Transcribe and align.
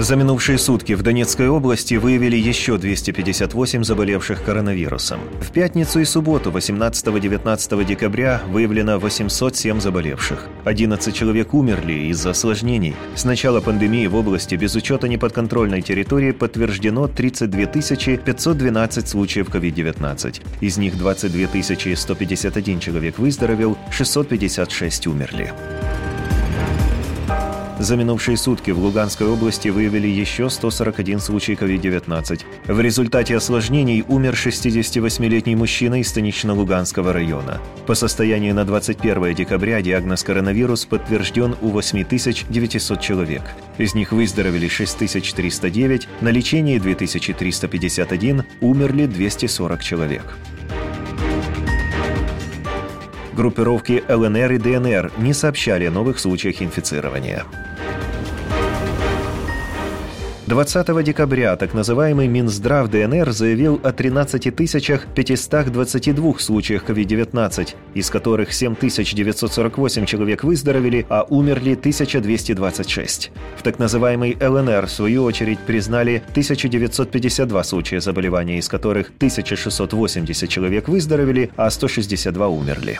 За 0.00 0.14
минувшие 0.14 0.58
сутки 0.58 0.92
в 0.92 1.02
Донецкой 1.02 1.48
области 1.48 1.94
выявили 1.94 2.36
еще 2.36 2.78
258 2.78 3.82
заболевших 3.82 4.44
коронавирусом. 4.44 5.18
В 5.40 5.50
пятницу 5.50 5.98
и 5.98 6.04
субботу 6.04 6.52
18-19 6.52 7.84
декабря 7.84 8.40
выявлено 8.48 9.00
807 9.00 9.80
заболевших. 9.80 10.46
11 10.64 11.12
человек 11.12 11.52
умерли 11.52 12.10
из-за 12.10 12.30
осложнений. 12.30 12.94
С 13.16 13.24
начала 13.24 13.60
пандемии 13.60 14.06
в 14.06 14.14
области 14.14 14.54
без 14.54 14.76
учета 14.76 15.08
неподконтрольной 15.08 15.82
территории 15.82 16.30
подтверждено 16.30 17.08
32 17.08 17.66
512 17.66 19.08
случаев 19.08 19.48
COVID-19. 19.48 20.42
Из 20.60 20.78
них 20.78 20.96
22 20.96 21.96
151 21.96 22.78
человек 22.78 23.18
выздоровел, 23.18 23.76
656 23.90 25.08
умерли. 25.08 25.52
За 27.78 27.96
минувшие 27.96 28.36
сутки 28.36 28.72
в 28.72 28.78
Луганской 28.80 29.28
области 29.28 29.68
выявили 29.68 30.08
еще 30.08 30.50
141 30.50 31.20
случай 31.20 31.52
COVID-19. 31.52 32.40
В 32.66 32.80
результате 32.80 33.36
осложнений 33.36 34.04
умер 34.08 34.34
68-летний 34.34 35.54
мужчина 35.54 36.00
из 36.00 36.08
станично-Луганского 36.08 37.12
района. 37.12 37.60
По 37.86 37.94
состоянию 37.94 38.52
на 38.52 38.64
21 38.64 39.32
декабря 39.32 39.80
диагноз 39.80 40.24
коронавирус 40.24 40.86
подтвержден 40.86 41.54
у 41.62 41.68
8900 41.68 43.00
человек. 43.00 43.42
Из 43.78 43.94
них 43.94 44.10
выздоровели 44.10 44.66
6309, 44.66 46.08
на 46.20 46.30
лечении 46.30 46.80
2351, 46.80 48.42
умерли 48.60 49.06
240 49.06 49.84
человек. 49.84 50.24
Группировки 53.38 54.02
ЛНР 54.08 54.54
и 54.54 54.58
ДНР 54.58 55.12
не 55.18 55.32
сообщали 55.32 55.84
о 55.84 55.92
новых 55.92 56.18
случаях 56.18 56.60
инфицирования. 56.60 57.44
20 60.48 61.04
декабря 61.04 61.54
так 61.56 61.74
называемый 61.74 62.26
Минздрав 62.26 62.88
ДНР 62.88 63.32
заявил 63.32 63.78
о 63.84 63.92
13 63.92 64.54
522 64.54 66.38
случаях 66.38 66.88
COVID-19, 66.88 67.74
из 67.92 68.08
которых 68.08 68.54
7948 68.54 70.06
человек 70.06 70.44
выздоровели, 70.44 71.04
а 71.10 71.26
умерли 71.28 71.74
1226. 71.74 73.30
В 73.58 73.62
так 73.62 73.78
называемый 73.78 74.38
ЛНР, 74.40 74.86
в 74.86 74.90
свою 74.90 75.24
очередь, 75.24 75.58
признали 75.58 76.22
1952 76.30 77.62
случая 77.62 78.00
заболевания, 78.00 78.56
из 78.56 78.68
которых 78.68 79.08
1680 79.18 80.48
человек 80.48 80.88
выздоровели, 80.88 81.50
а 81.56 81.68
162 81.68 82.48
умерли. 82.48 82.98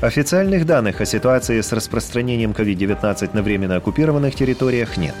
Официальных 0.00 0.64
данных 0.64 1.02
о 1.02 1.04
ситуации 1.04 1.60
с 1.60 1.72
распространением 1.72 2.52
COVID-19 2.52 3.30
на 3.34 3.42
временно 3.42 3.76
оккупированных 3.76 4.34
территориях 4.34 4.96
нет. 4.96 5.14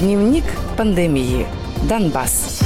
Дневник 0.00 0.44
пандемии. 0.76 1.44
Донбасс. 1.88 2.60